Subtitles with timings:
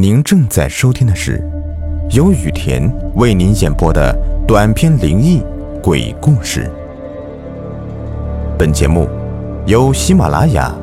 [0.00, 1.46] 您正在收听的是
[2.12, 4.16] 由雨田为您演播的
[4.48, 5.42] 短篇灵异
[5.82, 6.70] 鬼故事。
[8.58, 9.06] 本节目
[9.66, 10.74] 由喜马拉雅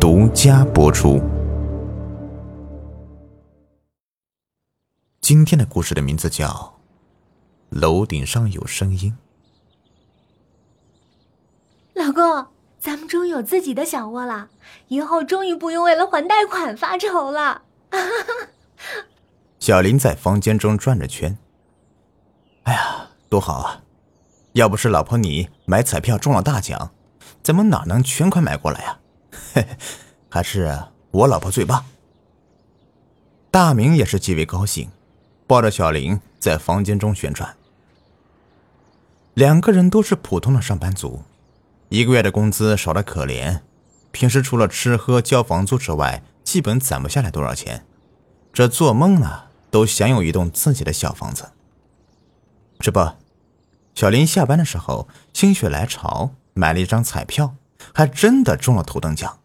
[0.00, 1.22] 独家播出。
[5.20, 6.48] 今天的故事的名字叫
[7.68, 9.16] 《楼顶上有声音》。
[12.04, 12.48] 老公，
[12.80, 14.48] 咱们终于有自己的小窝了，
[14.88, 17.62] 以后终于不用为了还贷款发愁了。
[19.58, 21.36] 小林在房间中转着圈。
[22.64, 23.82] 哎呀，多好啊！
[24.52, 26.92] 要不是老婆你买彩票中了大奖，
[27.42, 28.98] 咱们哪能全款买过来呀？
[29.52, 29.76] 嘿嘿，
[30.28, 30.80] 还是
[31.10, 31.84] 我老婆最棒。
[33.50, 34.90] 大明也是极为高兴，
[35.46, 37.56] 抱着小林在房间中旋转。
[39.34, 41.22] 两个人都是普通的上班族，
[41.88, 43.60] 一个月的工资少得可怜，
[44.12, 47.84] 平时除了吃喝交房租之外，基本攒不下来多少钱。
[48.54, 51.50] 这做梦呢，都想有一栋自己的小房子。
[52.78, 53.14] 这不，
[53.96, 57.56] 小林下班的时候心血来潮买了一张彩票，
[57.92, 59.40] 还真的中了头等奖。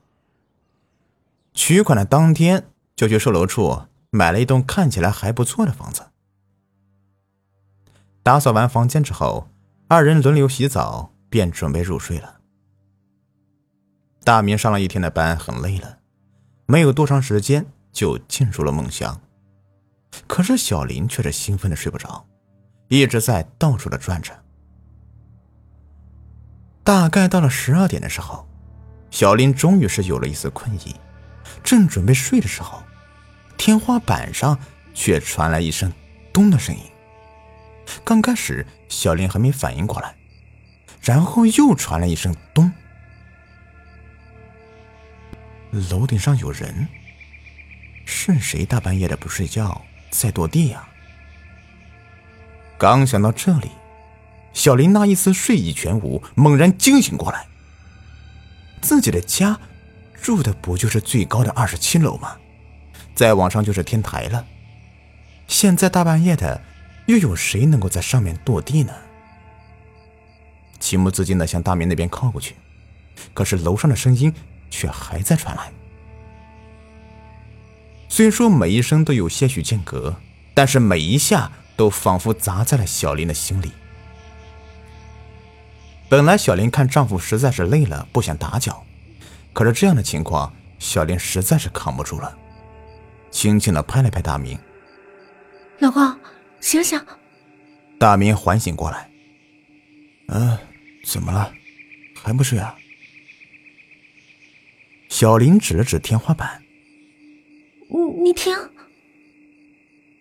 [1.55, 6.03] 取款的当天就去售楼处买了一栋看起来还不错的房子。
[8.21, 9.49] 打扫完房间之后，
[9.87, 12.35] 二人轮流洗澡，便准备入睡了。
[14.23, 15.97] 大明上了一天的班，很累了，
[16.67, 17.65] 没有多长时间。
[17.91, 19.19] 就进入了梦乡，
[20.27, 22.25] 可是小林却是兴奋的睡不着，
[22.87, 24.31] 一直在到处的转着。
[26.83, 28.47] 大概到了十二点的时候，
[29.11, 30.95] 小林终于是有了一丝困意，
[31.63, 32.81] 正准备睡的时候，
[33.57, 34.57] 天花板上
[34.93, 35.91] 却传来一声
[36.33, 36.81] “咚”的声音。
[38.03, 40.15] 刚开始小林还没反应过来，
[41.01, 42.71] 然后又传来一声“咚”，
[45.89, 46.87] 楼顶上有人。
[48.09, 49.79] 是谁大半夜的不睡觉
[50.09, 50.83] 在跺地呀？
[52.75, 53.69] 刚想到这里，
[54.52, 57.45] 小林那一丝睡意全无，猛然惊醒过来。
[58.81, 59.59] 自己的家
[60.20, 62.36] 住的不就是最高的二十七楼吗？
[63.14, 64.43] 再往上就是天台了。
[65.47, 66.59] 现在大半夜的，
[67.05, 68.93] 又有谁能够在上面跺地呢？
[70.80, 72.55] 情不自禁的向大明那边靠过去，
[73.36, 74.33] 可是楼上的声音
[74.71, 75.71] 却还在传来。
[78.19, 80.13] 虽说每一声都有些许间隔，
[80.53, 83.71] 但是每一下都仿佛砸在了小林的心里。
[86.09, 88.85] 本来小林看丈夫实在是累了，不想打搅，
[89.53, 92.37] 可是这样的情况，小林实在是扛不住了，
[93.31, 94.59] 轻轻的拍了拍大明
[95.79, 96.19] ：“老公，
[96.59, 97.02] 醒醒！”
[97.97, 99.09] 大明缓醒过来
[100.27, 100.58] ：“嗯，
[101.05, 101.49] 怎么了？
[102.21, 102.75] 还不睡啊？”
[105.08, 106.61] 小林指了指天花板。
[107.92, 108.55] 你你听，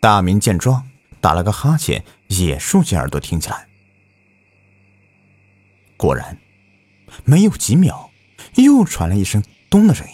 [0.01, 0.89] 大明见状，
[1.21, 3.69] 打了个哈欠，也竖起耳朵听起来。
[5.99, 6.39] 果然，
[7.25, 8.11] 没有几秒，
[8.55, 10.13] 又传来一声“咚”的声音。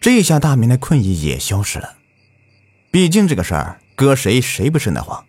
[0.00, 1.96] 这下大明的困意也消失了。
[2.92, 5.26] 毕竟这个事儿，搁谁谁不瘆得慌。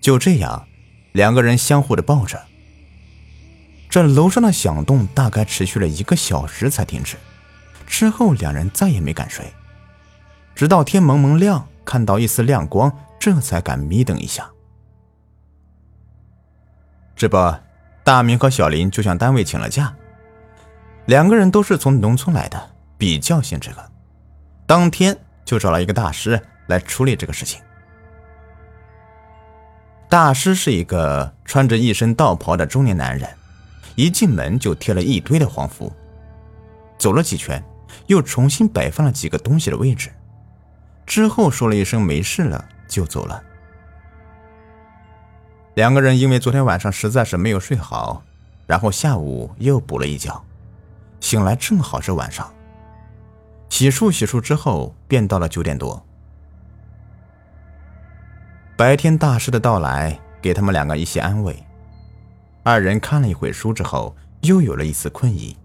[0.00, 0.66] 就这样，
[1.12, 2.46] 两个人相互的抱着。
[3.90, 7.18] 这楼上的响动大概持续了一个小时才停止。
[7.86, 9.52] 之后，两人再也没敢睡，
[10.54, 14.50] 直到天蒙蒙亮，看到一丝亮光，这才敢眯瞪一下。
[17.14, 17.36] 这不，
[18.02, 19.94] 大明和小林就向单位请了假，
[21.06, 23.90] 两个人都是从农村来的，比较信这个，
[24.66, 27.60] 当天就找了一个大师来处理这个事情。
[30.08, 33.28] 大师是一个穿着一身道袍的中年男人，
[33.94, 35.92] 一进门就贴了一堆的黄符，
[36.98, 37.62] 走了几圈。
[38.06, 40.10] 又重新摆放了几个东西的位置，
[41.06, 43.42] 之后说了一声没事了就走了。
[45.74, 48.22] 两个人因为昨天晚上实在是没有睡好，
[48.66, 50.44] 然后下午又补了一觉，
[51.20, 52.52] 醒来正好是晚上。
[53.70, 56.04] 洗漱洗漱之后，便到了九点多。
[58.76, 61.56] 白天大师的到来给他们两个一些安慰，
[62.62, 65.56] 二人看了一会书之后，又有了一丝困意。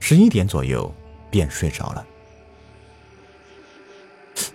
[0.00, 0.92] 十一点左右。
[1.30, 2.06] 便睡着了。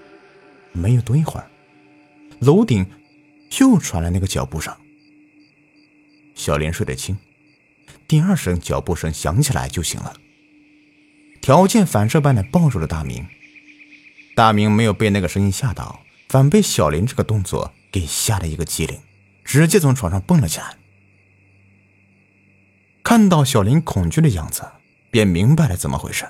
[0.74, 1.50] 没有多一会儿，
[2.40, 2.86] 楼顶
[3.60, 4.76] 又传来那个脚步声。
[6.34, 7.18] 小林睡得轻，
[8.08, 10.14] 第二声脚步声响起来就醒了，
[11.42, 13.26] 条件反射般的抱住了大明。
[14.36, 19.00] 大明没有被那个声音吓到，反被小林这个动作给吓了一个机灵，
[19.46, 20.76] 直接从床上蹦了起来。
[23.02, 24.64] 看到小林恐惧的样子，
[25.10, 26.26] 便明白了怎么回事。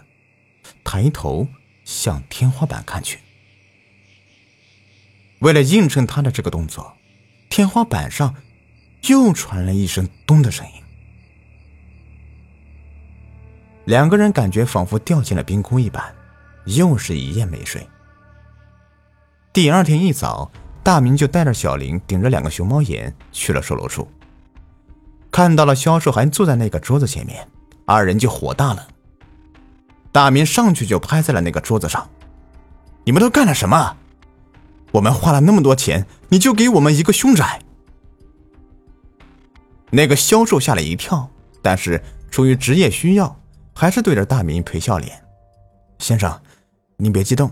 [0.86, 1.46] 抬头
[1.84, 3.20] 向天花板看去。
[5.40, 6.94] 为了映衬他的这个动作，
[7.50, 8.36] 天花板上
[9.10, 10.74] 又传来一声“咚”的声音。
[13.84, 16.16] 两个人感觉仿佛掉进了冰窟一般，
[16.66, 17.86] 又是一夜没睡。
[19.52, 20.52] 第二天一早，
[20.84, 24.08] 大明就带着小林，顶着两个熊猫眼去了售楼处，
[25.32, 27.48] 看到了销售还坐在那个桌子前面，
[27.86, 28.88] 二人就火大了。
[30.16, 32.10] 大明上去就拍在了那个桌子上
[33.04, 33.98] ：“你们都干了什么？
[34.94, 37.62] 我们花了那么多钱，你就给我们一个凶宅？”
[39.92, 41.30] 那个销售吓了一跳，
[41.62, 42.02] 但是
[42.32, 43.38] 出于职业需要。
[43.74, 45.22] 还是对着大明赔笑脸，
[46.00, 46.42] 先生，
[46.96, 47.52] 您别激动，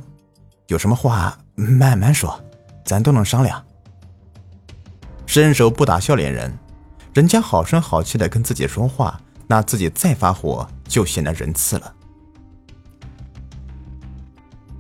[0.67, 2.41] 有什么话慢慢说，
[2.85, 3.61] 咱都能商量。
[5.25, 6.57] 伸手不打笑脸人，
[7.13, 11.93] 人家好声好气的跟自己说话，那自己再发火就显得仁慈了。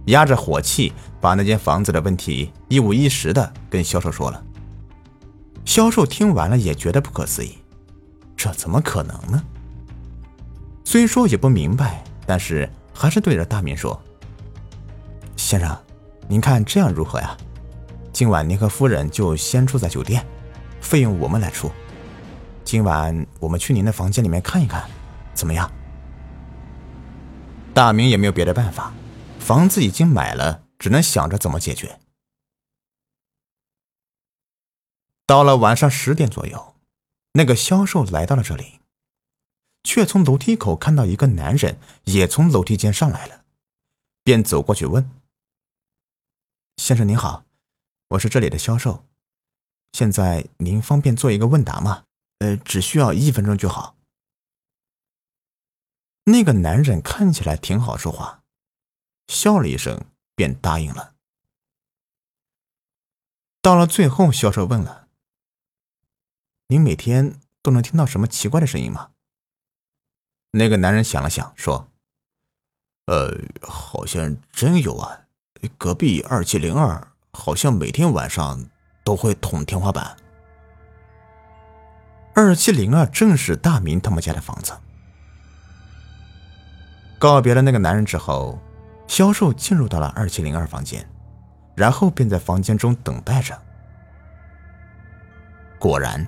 [0.05, 0.91] 压着火气，
[1.21, 4.43] 把那间房子的问题一五一十的跟销售说了。
[5.65, 7.57] 销售听完了也觉得不可思议，
[8.35, 9.41] 这怎么可能呢？
[10.83, 13.99] 虽说也不明白，但是还是对着大明说
[15.37, 15.75] ：“先生，
[16.27, 17.35] 您看这样如何呀？
[18.11, 20.23] 今晚您和夫人就先住在酒店，
[20.81, 21.71] 费用我们来出。
[22.65, 24.83] 今晚我们去您的房间里面看一看，
[25.33, 25.71] 怎么样？”
[27.73, 28.93] 大明也没有别的办法，
[29.43, 31.99] 房子已经买了，只能想着怎么解决。
[35.25, 36.75] 到了晚上十点左右，
[37.33, 38.79] 那个销售来到了这里。
[39.85, 43.43] 却从楼梯口看到一个男人也从楼梯间上来了，
[44.23, 45.11] 便走过去问
[46.77, 47.43] ：“先生您好，
[48.11, 49.03] 我是这里的销售，
[49.91, 52.05] 现在您方便做一个问答吗？
[52.39, 53.97] 呃，只需要一分钟就好。”
[56.23, 58.42] 那个男人看起来挺好说话，
[59.27, 60.05] 笑了一声
[60.35, 61.13] 便答应了。
[63.61, 65.07] 到了最后，销售问了
[66.67, 69.11] ：“您每天都能听到什么奇怪的声音吗？”
[70.51, 71.89] 那个男人想了想，说
[73.07, 75.27] ：“呃，好像真有啊，
[75.77, 78.69] 隔壁二七零二好像每天晚上
[79.03, 80.17] 都会捅天花板。
[82.35, 84.77] 二七零二正是大明他们家的房子。”
[87.17, 88.59] 告别了那个男人之后，
[89.13, 91.07] 销售进入到了二七零二房间，
[91.75, 93.55] 然后便在房间中等待着。
[95.77, 96.25] 果然，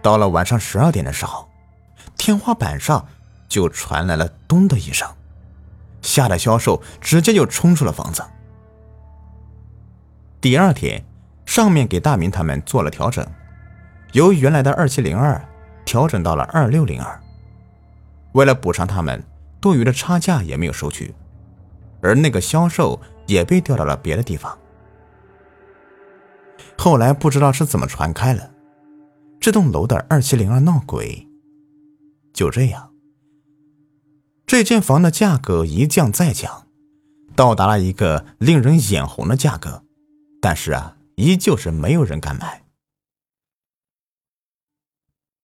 [0.00, 1.48] 到了晚上十二点的时候，
[2.16, 3.04] 天花板上。
[3.48, 5.06] 就传来了“咚”的一声，
[6.00, 8.24] 吓得销售直接就冲出了房子。
[10.40, 11.04] 第二天，
[11.44, 13.26] 上面给大明他们做了调整，
[14.12, 15.38] 由原来的二七零二
[15.84, 17.20] 调整到了二六零二。
[18.32, 19.22] 为了补偿他们，
[19.60, 21.14] 多余的差价也没有收取，
[22.02, 24.58] 而那个销售也被调到了别的地方。
[26.76, 28.52] 后来不知道是怎么传开了，
[29.40, 31.28] 这栋楼的二七零二闹鬼。
[32.34, 32.92] 就这样。
[34.46, 36.66] 这间房的价格一降再降，
[37.36, 39.84] 到达了一个令人眼红的价格，
[40.40, 42.64] 但是啊，依旧是没有人敢买。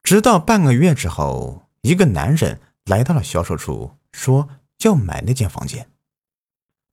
[0.03, 4.49] 直到半个月之后，一个男人来到了销售处，说
[4.83, 5.89] 要买那间房间。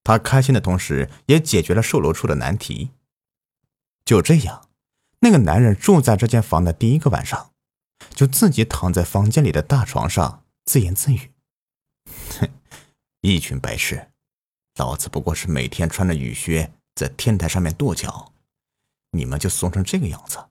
[0.05, 2.91] 他开心的同时，也解决了售楼处的难题。
[4.05, 4.69] 就这样，
[5.21, 7.49] 那个男人住在这间房的第一个晚上，
[8.13, 11.31] 就自己躺在房间里的大床上自言自语。
[12.39, 12.47] 哼，
[13.21, 14.11] 一群白痴！
[14.75, 18.31] 老子不过是每天穿着雨靴在天台上面跺脚，
[19.09, 20.45] 你们就怂成这个样子，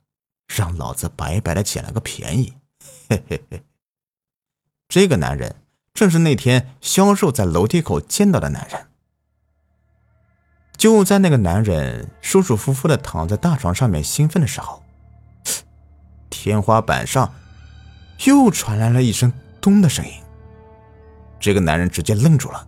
[0.49, 2.55] 让老子白白的捡了个便宜！
[3.09, 3.63] 嘿嘿嘿。
[4.89, 5.63] 这个男人
[5.93, 8.89] 正是那天销售在楼梯口见到的男人。
[10.77, 14.83] 就在那个男人舒舒服服的躺在大床上面兴奋的时候，
[16.29, 17.33] 天花板上
[18.27, 20.13] 又传来了一声“咚”的声音。
[21.41, 22.67] 这个男人直接愣住了，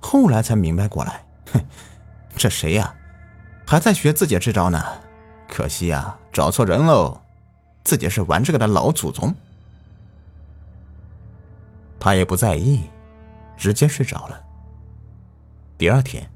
[0.00, 1.64] 后来才明白过来，哼，
[2.36, 2.94] 这谁呀？
[3.66, 4.82] 还在学自己这招呢？
[5.48, 7.20] 可惜呀，找错人喽！
[7.84, 9.34] 自己是玩这个的老祖宗。
[11.98, 12.82] 他也不在意，
[13.56, 14.40] 直接睡着了。
[15.76, 16.30] 第二天，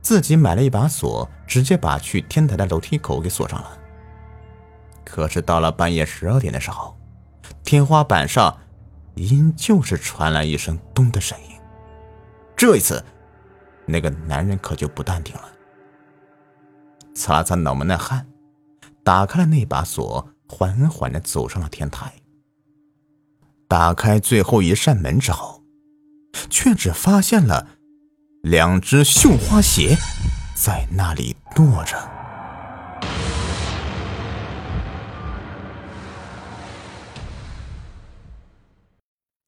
[0.00, 3.78] 自己买了一把锁，直接把去天台的楼梯口给锁上了。
[5.04, 6.96] 可是到了半夜十二点的时候，
[7.64, 8.56] 天花板上。
[9.20, 11.56] 依旧是传来一声“咚”的声音，
[12.56, 13.04] 这一次，
[13.84, 15.48] 那个男人可就不淡定了，
[17.16, 18.28] 擦擦脑门的汗，
[19.02, 22.12] 打开了那把锁，缓缓的走上了天台。
[23.66, 25.64] 打开最后一扇门之后，
[26.48, 27.66] 却只发现了
[28.42, 29.96] 两只绣花鞋
[30.54, 32.08] 在那里跺着。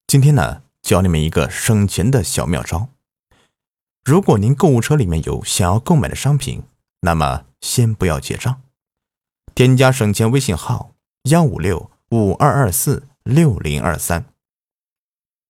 [0.08, 2.88] 今天呢，教你们一个省钱的小妙招。
[4.04, 6.64] 如果您购物车里面有想要购买的商品，
[7.02, 8.60] 那么先不要结账，
[9.54, 10.94] 添加省钱微信号
[11.24, 14.24] 幺五六五二二四六零二三，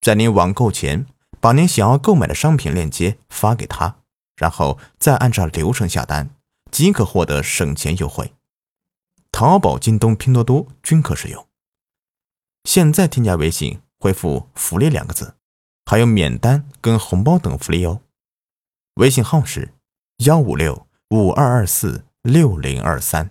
[0.03, 1.07] 在您网购前。
[1.41, 3.97] 把您想要购买的商品链接发给他，
[4.37, 6.31] 然后再按照流程下单，
[6.71, 8.35] 即可获得省钱优惠。
[9.33, 11.47] 淘宝、京东、拼多多均可使用。
[12.65, 15.35] 现在添加微信，回复“福利”两个字，
[15.87, 18.03] 还有免单跟红包等福利哦。
[18.95, 19.73] 微信号是
[20.19, 23.31] 幺五六五二二四六零二三。